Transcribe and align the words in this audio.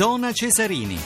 Zona 0.00 0.32
Cesarini. 0.32 0.96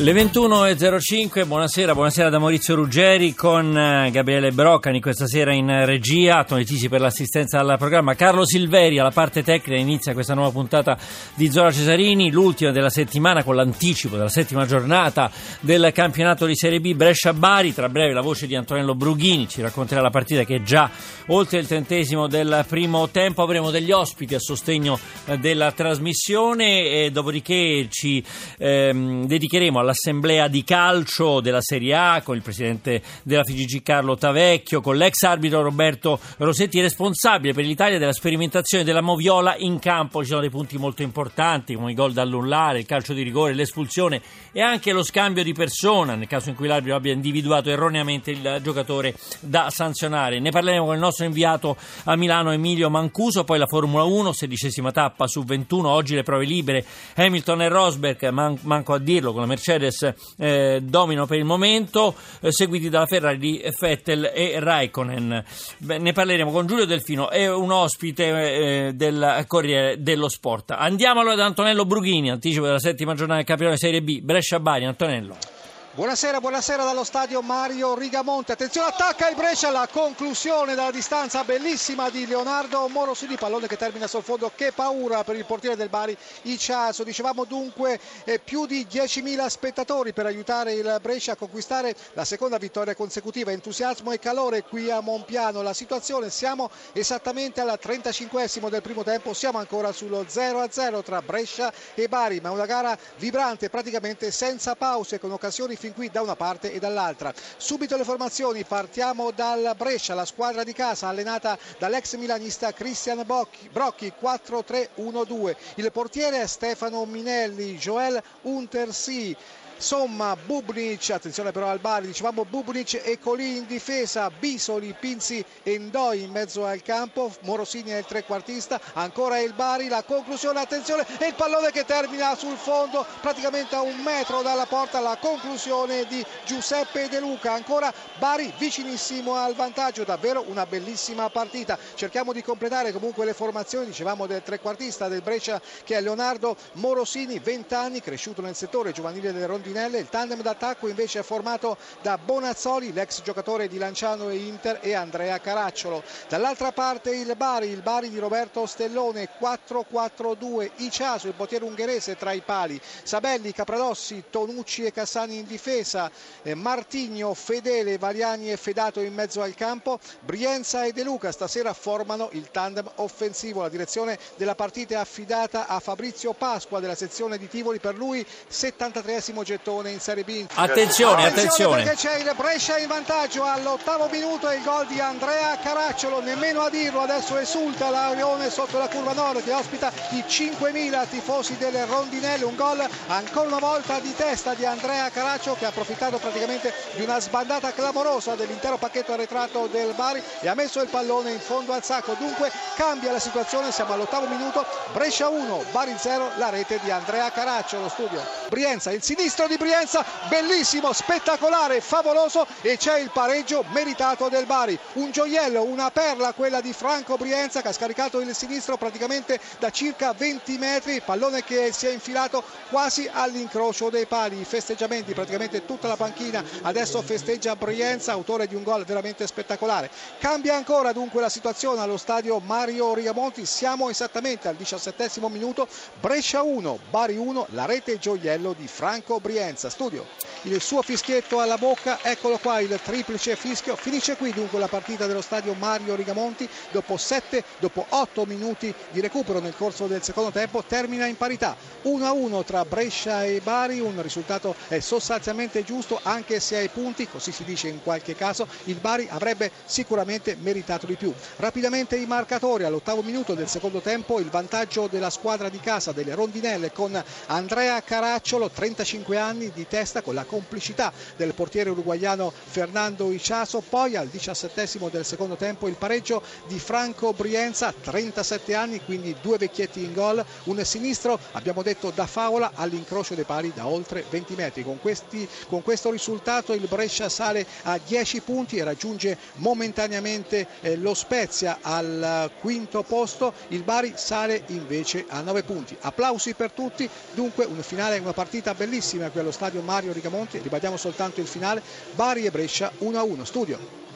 Le 0.00 0.12
21.05, 0.12 1.44
buonasera, 1.44 1.92
buonasera 1.92 2.30
da 2.30 2.38
Maurizio 2.38 2.76
Ruggeri 2.76 3.34
con 3.34 3.76
eh, 3.76 4.10
Gabriele 4.12 4.52
Broccani 4.52 5.00
questa 5.00 5.26
sera 5.26 5.52
in 5.52 5.84
regia, 5.84 6.44
Tony 6.44 6.62
Tisi 6.62 6.88
per 6.88 7.00
l'assistenza 7.00 7.58
al 7.58 7.74
programma, 7.78 8.14
Carlo 8.14 8.46
Silveri 8.46 9.00
alla 9.00 9.10
parte 9.10 9.42
tecnica 9.42 9.76
inizia 9.76 10.12
questa 10.12 10.34
nuova 10.34 10.52
puntata 10.52 10.96
di 11.34 11.50
Zona 11.50 11.72
Cesarini, 11.72 12.30
l'ultima 12.30 12.70
della 12.70 12.90
settimana 12.90 13.42
con 13.42 13.56
l'anticipo 13.56 14.14
della 14.14 14.28
settima 14.28 14.66
giornata 14.66 15.32
del 15.58 15.90
campionato 15.92 16.46
di 16.46 16.54
Serie 16.54 16.78
B 16.78 16.94
Brescia-Bari, 16.94 17.74
tra 17.74 17.88
breve 17.88 18.14
la 18.14 18.22
voce 18.22 18.46
di 18.46 18.54
Antonello 18.54 18.94
Brughini 18.94 19.48
ci 19.48 19.62
racconterà 19.62 20.00
la 20.00 20.10
partita 20.10 20.44
che 20.44 20.56
è 20.56 20.62
già 20.62 20.88
oltre 21.26 21.58
il 21.58 21.66
trentesimo 21.66 22.28
del 22.28 22.64
primo 22.68 23.08
tempo, 23.08 23.42
avremo 23.42 23.72
degli 23.72 23.90
ospiti 23.90 24.36
a 24.36 24.38
sostegno 24.38 24.96
eh, 25.26 25.38
della 25.38 25.72
trasmissione 25.72 27.04
e 27.04 27.10
dopodiché 27.10 27.88
ci 27.90 28.22
ehm, 28.58 29.26
dedicheremo 29.26 29.80
alla 29.87 29.87
all'assemblea 29.88 30.48
di 30.48 30.64
calcio 30.64 31.40
della 31.40 31.62
Serie 31.62 31.94
A 31.94 32.20
con 32.22 32.36
il 32.36 32.42
presidente 32.42 33.02
della 33.22 33.42
FIGG 33.42 33.82
Carlo 33.82 34.16
Tavecchio, 34.16 34.82
con 34.82 34.96
l'ex 34.96 35.22
arbitro 35.22 35.62
Roberto 35.62 36.20
Rosetti, 36.36 36.80
responsabile 36.80 37.54
per 37.54 37.64
l'Italia 37.64 37.98
della 37.98 38.12
sperimentazione 38.12 38.84
della 38.84 39.00
moviola 39.00 39.56
in 39.56 39.78
campo. 39.78 40.20
Ci 40.20 40.28
sono 40.28 40.40
dei 40.40 40.50
punti 40.50 40.76
molto 40.76 41.02
importanti 41.02 41.74
come 41.74 41.92
i 41.92 41.94
gol 41.94 42.12
dall'ullare, 42.12 42.80
il 42.80 42.86
calcio 42.86 43.14
di 43.14 43.22
rigore, 43.22 43.54
l'espulsione 43.54 44.20
e 44.52 44.60
anche 44.60 44.92
lo 44.92 45.02
scambio 45.02 45.42
di 45.42 45.52
persona 45.52 46.14
nel 46.14 46.26
caso 46.26 46.50
in 46.50 46.54
cui 46.54 46.66
l'arbitro 46.66 46.96
abbia 46.96 47.12
individuato 47.12 47.70
erroneamente 47.70 48.30
il 48.30 48.60
giocatore 48.62 49.14
da 49.40 49.70
sanzionare. 49.70 50.38
Ne 50.38 50.50
parleremo 50.50 50.84
con 50.84 50.94
il 50.94 51.00
nostro 51.00 51.24
inviato 51.24 51.76
a 52.04 52.16
Milano 52.16 52.52
Emilio 52.52 52.90
Mancuso, 52.90 53.44
poi 53.44 53.58
la 53.58 53.66
Formula 53.66 54.02
1, 54.02 54.32
sedicesima 54.32 54.92
tappa 54.92 55.26
su 55.26 55.42
21, 55.44 55.88
oggi 55.88 56.14
le 56.14 56.22
prove 56.22 56.44
libere, 56.44 56.84
Hamilton 57.14 57.62
e 57.62 57.68
Rosberg, 57.68 58.28
man- 58.28 58.58
manco 58.62 58.92
a 58.92 58.98
dirlo 58.98 59.32
con 59.32 59.40
la 59.40 59.46
Mercedes 59.46 59.67
Mercedes 59.68 60.14
eh, 60.38 60.80
domino 60.82 61.26
per 61.26 61.38
il 61.38 61.44
momento, 61.44 62.14
eh, 62.40 62.50
seguiti 62.50 62.88
dalla 62.88 63.06
Ferrari 63.06 63.38
di 63.38 63.62
Vettel 63.78 64.30
e 64.34 64.58
Raikkonen. 64.58 65.44
Beh, 65.78 65.98
ne 65.98 66.12
parleremo 66.12 66.50
con 66.50 66.66
Giulio 66.66 66.86
Delfino, 66.86 67.28
è 67.28 67.52
un 67.52 67.70
ospite 67.70 68.86
eh, 68.86 68.92
del 68.94 69.44
Corriere 69.46 70.00
dello 70.02 70.28
Sport. 70.28 70.70
Andiamo 70.70 71.20
allora 71.20 71.34
da 71.34 71.44
Antonello 71.44 71.84
Brughini, 71.84 72.30
anticipo 72.30 72.64
della 72.64 72.78
settima 72.78 73.12
giornata 73.14 73.38
del 73.38 73.46
campionato 73.46 73.78
Serie 73.78 74.00
B, 74.00 74.20
Brescia-Bari. 74.20 74.86
Antonello. 74.86 75.57
Buonasera, 75.98 76.38
buonasera 76.38 76.84
dallo 76.84 77.02
stadio 77.02 77.42
Mario 77.42 77.96
Rigamonte. 77.96 78.52
Attenzione, 78.52 78.86
attacca 78.86 79.28
il 79.28 79.34
Brescia 79.34 79.66
alla 79.66 79.88
conclusione 79.90 80.76
dalla 80.76 80.92
distanza 80.92 81.42
bellissima 81.42 82.08
di 82.08 82.24
Leonardo 82.24 82.86
Morosini. 82.86 83.34
Pallone 83.34 83.66
che 83.66 83.76
termina 83.76 84.06
sul 84.06 84.22
fondo. 84.22 84.52
Che 84.54 84.70
paura 84.70 85.24
per 85.24 85.34
il 85.34 85.44
portiere 85.44 85.74
del 85.74 85.88
Bari, 85.88 86.16
Iciaso. 86.42 87.02
Dicevamo 87.02 87.42
dunque 87.46 87.98
eh, 88.22 88.38
più 88.38 88.64
di 88.66 88.86
10.000 88.88 89.44
spettatori 89.48 90.12
per 90.12 90.26
aiutare 90.26 90.74
il 90.74 90.98
Brescia 91.02 91.32
a 91.32 91.34
conquistare 91.34 91.96
la 92.12 92.24
seconda 92.24 92.58
vittoria 92.58 92.94
consecutiva. 92.94 93.50
Entusiasmo 93.50 94.12
e 94.12 94.20
calore 94.20 94.62
qui 94.62 94.92
a 94.92 95.00
Monpiano. 95.00 95.62
La 95.62 95.74
situazione 95.74 96.30
siamo 96.30 96.70
esattamente 96.92 97.60
al 97.60 97.76
35 97.76 98.48
del 98.70 98.82
primo 98.82 99.02
tempo. 99.02 99.34
Siamo 99.34 99.58
ancora 99.58 99.90
sullo 99.90 100.22
0-0 100.22 101.02
tra 101.02 101.20
Brescia 101.22 101.72
e 101.94 102.06
Bari, 102.06 102.38
ma 102.38 102.52
una 102.52 102.66
gara 102.66 102.96
vibrante 103.16 103.68
praticamente 103.68 104.30
senza 104.30 104.76
pause 104.76 105.18
con 105.18 105.32
occasioni 105.32 105.74
fin 105.88 105.94
qui 105.94 106.10
da 106.10 106.20
una 106.22 106.36
parte 106.36 106.72
e 106.72 106.78
dall'altra. 106.78 107.32
Subito 107.56 107.96
le 107.96 108.04
formazioni, 108.04 108.64
partiamo 108.64 109.30
dal 109.30 109.74
Brescia, 109.76 110.14
la 110.14 110.24
squadra 110.24 110.64
di 110.64 110.72
casa 110.72 111.08
allenata 111.08 111.58
dall'ex 111.78 112.16
milanista 112.16 112.72
Cristian 112.72 113.24
Brocchi, 113.72 114.12
4-3-1-2. 114.20 115.56
Il 115.76 115.92
portiere 115.92 116.42
è 116.42 116.46
Stefano 116.46 117.04
Minelli, 117.04 117.76
Joel 117.76 118.22
Untersi. 118.42 119.36
Somma, 119.80 120.34
Bubnic, 120.34 121.10
attenzione 121.10 121.52
però 121.52 121.68
al 121.68 121.78
Bari, 121.78 122.08
dicevamo 122.08 122.44
Bubnic 122.44 123.00
e 123.04 123.16
Colì 123.20 123.58
in 123.58 123.66
difesa, 123.66 124.28
Bisoli, 124.28 124.92
Pinzi 124.98 125.42
e 125.62 125.78
Ndoi 125.78 126.22
in 126.24 126.32
mezzo 126.32 126.66
al 126.66 126.82
campo, 126.82 127.32
Morosini 127.42 127.90
è 127.90 127.98
il 127.98 128.04
trequartista, 128.04 128.80
ancora 128.94 129.38
il 129.38 129.52
Bari, 129.52 129.86
la 129.86 130.02
conclusione, 130.02 130.58
attenzione, 130.58 131.06
e 131.20 131.28
il 131.28 131.34
pallone 131.34 131.70
che 131.70 131.84
termina 131.84 132.34
sul 132.34 132.56
fondo, 132.56 133.06
praticamente 133.20 133.76
a 133.76 133.82
un 133.82 133.96
metro 134.02 134.42
dalla 134.42 134.66
porta, 134.66 134.98
la 134.98 135.16
conclusione 135.20 136.06
di 136.06 136.26
Giuseppe 136.44 137.08
De 137.08 137.20
Luca, 137.20 137.52
ancora 137.52 137.94
Bari 138.18 138.52
vicinissimo 138.58 139.36
al 139.36 139.54
vantaggio, 139.54 140.02
davvero 140.02 140.44
una 140.48 140.66
bellissima 140.66 141.30
partita. 141.30 141.78
Cerchiamo 141.94 142.32
di 142.32 142.42
completare 142.42 142.90
comunque 142.90 143.24
le 143.24 143.32
formazioni, 143.32 143.86
dicevamo 143.86 144.26
del 144.26 144.42
trequartista 144.42 145.06
del 145.06 145.22
Brescia 145.22 145.62
che 145.84 145.96
è 145.96 146.00
Leonardo 146.00 146.56
Morosini, 146.72 147.38
20 147.38 147.74
anni, 147.74 148.00
cresciuto 148.00 148.42
nel 148.42 148.56
settore 148.56 148.90
giovanile 148.90 149.32
del 149.32 149.46
Rondino 149.46 149.66
Rondinelle. 149.68 149.98
Il 149.98 150.08
tandem 150.08 150.40
d'attacco 150.40 150.88
invece 150.88 151.20
è 151.20 151.22
formato 151.22 151.76
da 152.00 152.18
Bonazzoli, 152.18 152.92
l'ex 152.92 153.22
giocatore 153.22 153.68
di 153.68 153.78
Lanciano 153.78 154.30
e 154.30 154.36
Inter, 154.36 154.78
e 154.80 154.94
Andrea 154.94 155.38
Caracciolo. 155.38 156.02
Dall'altra 156.28 156.72
parte 156.72 157.14
il 157.14 157.34
Bari, 157.36 157.68
il 157.68 157.82
Bari 157.82 158.08
di 158.08 158.18
Roberto 158.18 158.64
Stellone, 158.66 159.28
4-4-2. 159.38 160.70
Iciaso, 160.76 161.28
il 161.28 161.34
portiere 161.34 161.64
ungherese 161.64 162.16
tra 162.16 162.32
i 162.32 162.40
pali. 162.40 162.80
Sabelli, 163.02 163.52
Capradossi, 163.52 164.24
Tonucci 164.30 164.84
e 164.84 164.92
Cassani 164.92 165.38
in 165.38 165.46
difesa. 165.46 166.10
Eh, 166.42 166.54
Martigno, 166.54 167.34
Fedele, 167.34 167.98
Valiani 167.98 168.50
e 168.50 168.56
Fedato 168.56 169.00
in 169.00 169.12
mezzo 169.12 169.42
al 169.42 169.54
campo. 169.54 169.98
Brienza 170.20 170.84
e 170.84 170.92
De 170.92 171.02
Luca 171.02 171.30
stasera 171.32 171.72
formano 171.74 172.30
il 172.32 172.50
tandem 172.50 172.90
offensivo. 172.96 173.62
La 173.62 173.68
direzione 173.68 174.18
della 174.36 174.54
partita 174.54 174.94
è 174.94 174.98
affidata 174.98 175.66
a 175.66 175.78
Fabrizio 175.80 176.32
Pasqua 176.32 176.80
della 176.80 176.94
sezione 176.94 177.38
di 177.38 177.48
Tivoli. 177.48 177.78
Per 177.78 177.96
lui 177.96 178.24
73esimo 178.50 179.42
gettone 179.42 179.57
gettone 179.58 179.90
in 179.90 180.00
Serie 180.00 180.22
B. 180.24 180.46
Attenzione, 180.54 181.26
attenzione. 181.26 181.82
Perché 181.82 181.96
c'è 181.96 182.18
il 182.18 182.32
Brescia 182.36 182.78
in 182.78 182.86
vantaggio. 182.86 183.44
All'ottavo 183.44 184.08
minuto 184.10 184.48
e 184.48 184.56
il 184.56 184.62
gol 184.62 184.86
di 184.86 185.00
Andrea 185.00 185.58
Caracciolo, 185.58 186.20
nemmeno 186.20 186.62
a 186.62 186.70
dirlo, 186.70 187.00
adesso 187.00 187.36
esulta 187.36 187.90
la 187.90 188.12
Lione 188.12 188.50
sotto 188.50 188.78
la 188.78 188.88
curva 188.88 189.12
nord 189.12 189.42
che 189.42 189.52
ospita 189.52 189.92
i 190.10 190.24
5.000 190.26 191.08
tifosi 191.08 191.56
delle 191.56 191.84
rondinelle, 191.86 192.44
un 192.44 192.54
gol 192.54 192.86
ancora 193.08 193.48
una 193.48 193.58
volta 193.58 193.98
di 193.98 194.14
testa 194.14 194.54
di 194.54 194.64
Andrea 194.64 195.10
Caracciolo 195.10 195.56
che 195.56 195.64
ha 195.64 195.68
approfittato 195.68 196.18
praticamente 196.18 196.72
di 196.94 197.02
una 197.02 197.20
sbandata 197.20 197.72
clamorosa 197.72 198.34
dell'intero 198.34 198.76
pacchetto 198.76 199.12
arretrato 199.12 199.66
del 199.66 199.92
Bari 199.94 200.22
e 200.40 200.48
ha 200.48 200.54
messo 200.54 200.80
il 200.80 200.88
pallone 200.88 201.32
in 201.32 201.40
fondo 201.40 201.72
al 201.72 201.82
sacco, 201.82 202.14
dunque 202.18 202.50
cambia 202.76 203.10
la 203.10 203.18
situazione, 203.18 203.72
siamo 203.72 203.94
all'ottavo 203.94 204.26
minuto, 204.28 204.64
Brescia 204.92 205.28
1, 205.28 205.64
Bari 205.72 205.94
0, 205.98 206.30
la 206.36 206.50
rete 206.50 206.78
di 206.82 206.90
Andrea 206.90 207.30
Caracciolo, 207.30 207.88
studio 207.88 208.22
Brienza, 208.48 208.92
il 208.92 209.02
sinistro 209.02 209.47
di 209.48 209.56
Brienza, 209.56 210.04
bellissimo, 210.28 210.92
spettacolare, 210.92 211.80
favoloso 211.80 212.46
e 212.60 212.76
c'è 212.76 212.98
il 212.98 213.10
pareggio 213.10 213.64
meritato 213.72 214.28
del 214.28 214.46
Bari. 214.46 214.78
Un 214.94 215.10
gioiello, 215.10 215.62
una 215.62 215.90
perla 215.90 216.34
quella 216.34 216.60
di 216.60 216.72
Franco 216.72 217.16
Brienza 217.16 217.62
che 217.62 217.68
ha 217.68 217.72
scaricato 217.72 218.20
il 218.20 218.34
sinistro 218.34 218.76
praticamente 218.76 219.40
da 219.58 219.70
circa 219.70 220.12
20 220.12 220.58
metri, 220.58 221.00
pallone 221.00 221.42
che 221.42 221.72
si 221.72 221.86
è 221.86 221.90
infilato 221.90 222.44
quasi 222.70 223.08
all'incrocio 223.10 223.88
dei 223.88 224.06
pali. 224.06 224.38
I 224.38 224.44
festeggiamenti, 224.44 225.14
praticamente 225.14 225.64
tutta 225.64 225.88
la 225.88 225.96
panchina 225.96 226.44
adesso 226.62 227.00
festeggia 227.02 227.56
Brienza, 227.56 228.12
autore 228.12 228.46
di 228.46 228.54
un 228.54 228.62
gol 228.62 228.84
veramente 228.84 229.26
spettacolare. 229.26 229.90
Cambia 230.18 230.54
ancora 230.54 230.92
dunque 230.92 231.22
la 231.22 231.30
situazione 231.30 231.80
allo 231.80 231.96
stadio 231.96 232.38
Mario 232.38 232.92
Rigamonti, 232.92 233.46
siamo 233.46 233.88
esattamente 233.88 234.48
al 234.48 234.56
diciassettesimo 234.56 235.28
minuto, 235.28 235.66
Brescia 236.00 236.42
1, 236.42 236.78
Bari 236.90 237.16
1, 237.16 237.46
la 237.50 237.64
rete 237.64 237.98
gioiello 237.98 238.52
di 238.52 238.68
Franco 238.68 239.18
Brienza. 239.20 239.37
Brienza, 239.38 239.70
studio. 239.70 240.04
Il 240.42 240.60
suo 240.60 240.82
fischietto 240.82 241.40
alla 241.40 241.56
bocca, 241.56 241.98
eccolo 242.02 242.38
qua 242.38 242.60
il 242.60 242.78
triplice 242.82 243.34
fischio. 243.36 243.76
Finisce 243.76 244.16
qui 244.16 244.32
dunque 244.32 244.58
la 244.58 244.68
partita 244.68 245.06
dello 245.06 245.20
stadio 245.20 245.54
Mario 245.54 245.94
Rigamonti. 245.94 246.48
Dopo 246.70 246.96
7, 246.96 247.42
dopo 247.58 247.84
8 247.88 248.24
minuti 248.26 248.72
di 248.90 249.00
recupero 249.00 249.40
nel 249.40 249.54
corso 249.56 249.86
del 249.86 250.02
secondo 250.02 250.30
tempo, 250.30 250.62
termina 250.62 251.06
in 251.06 251.16
parità 251.16 251.56
1-1 251.84 252.44
tra 252.44 252.64
Brescia 252.64 253.24
e 253.24 253.40
Bari. 253.42 253.80
Un 253.80 254.00
risultato 254.02 254.54
sostanzialmente 254.80 255.64
giusto, 255.64 255.98
anche 256.02 256.40
se 256.40 256.56
ai 256.56 256.68
punti, 256.68 257.08
così 257.08 257.32
si 257.32 257.44
dice 257.44 257.68
in 257.68 257.82
qualche 257.82 258.14
caso, 258.14 258.46
il 258.64 258.76
Bari 258.76 259.08
avrebbe 259.10 259.50
sicuramente 259.64 260.36
meritato 260.40 260.86
di 260.86 260.94
più. 260.94 261.12
Rapidamente 261.36 261.96
i 261.96 262.06
marcatori 262.06 262.64
all'ottavo 262.64 263.02
minuto 263.02 263.34
del 263.34 263.48
secondo 263.48 263.80
tempo, 263.80 264.20
il 264.20 264.30
vantaggio 264.30 264.86
della 264.86 265.10
squadra 265.10 265.48
di 265.48 265.60
casa 265.60 265.92
delle 265.92 266.14
Rondinelle 266.14 266.72
con 266.72 267.02
Andrea 267.26 267.82
Caracciolo, 267.82 268.50
35 268.50 269.16
anni 269.18 269.26
anni 269.38 269.50
di 269.52 269.66
testa 269.68 270.02
con 270.02 270.14
la 270.14 270.24
complicità 270.28 270.92
del 271.16 271.34
portiere 271.34 271.70
uruguaiano 271.70 272.32
Fernando 272.32 273.10
Iciaso, 273.10 273.60
poi 273.68 273.96
al 273.96 274.06
17 274.06 274.66
del 274.90 275.04
secondo 275.04 275.36
tempo 275.36 275.66
il 275.68 275.74
pareggio 275.74 276.22
di 276.46 276.58
Franco 276.58 277.12
Brienza, 277.12 277.72
37 277.72 278.54
anni, 278.54 278.80
quindi 278.84 279.16
due 279.20 279.38
vecchietti 279.38 279.82
in 279.82 279.92
gol, 279.94 280.24
un 280.44 280.64
sinistro 280.64 281.18
abbiamo 281.32 281.62
detto 281.62 281.90
da 281.94 282.06
favola 282.06 282.52
all'incrocio 282.54 283.14
dei 283.14 283.24
pali 283.24 283.52
da 283.54 283.66
oltre 283.66 284.04
20 284.10 284.34
metri. 284.34 284.62
Con, 284.64 284.78
questi, 284.80 285.26
con 285.48 285.62
questo 285.62 285.90
risultato 285.90 286.52
il 286.52 286.66
Brescia 286.68 287.08
sale 287.08 287.46
a 287.62 287.78
10 287.84 288.20
punti 288.20 288.56
e 288.56 288.64
raggiunge 288.64 289.16
momentaneamente 289.34 290.46
eh, 290.60 290.76
lo 290.76 290.92
Spezia 290.94 291.58
al 291.62 292.30
quinto 292.40 292.82
posto, 292.82 293.32
il 293.48 293.62
Bari 293.62 293.92
sale 293.96 294.42
invece 294.48 295.04
a 295.08 295.20
9 295.20 295.42
punti. 295.44 295.76
Applausi 295.80 296.34
per 296.34 296.50
tutti, 296.52 296.88
dunque 297.14 297.44
un 297.44 297.62
finale, 297.62 297.98
una 297.98 298.12
partita 298.12 298.54
bellissima 298.54 299.08
qui 299.10 299.20
allo 299.20 299.30
stadio 299.30 299.62
Mario 299.62 299.92
Rigamonti, 299.92 300.16
ribadiamo 300.30 300.76
soltanto 300.76 301.20
il 301.20 301.26
finale, 301.26 301.62
Bari 301.94 302.24
e 302.24 302.30
Brescia 302.30 302.72
1-1. 302.80 303.22
Studio. 303.22 303.87